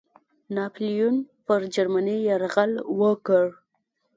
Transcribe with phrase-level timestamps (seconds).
[0.55, 1.15] ناپلیون
[1.45, 3.45] پر جرمني یرغل وکړ.